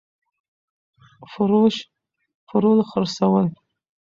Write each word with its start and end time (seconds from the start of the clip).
فروش 1.31 1.75
√ 1.85 1.87
پلورل 2.47 2.79
خرڅول 2.89 3.47